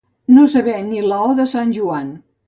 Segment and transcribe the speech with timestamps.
[0.35, 2.09] No saber ni la «o» de sant Joan.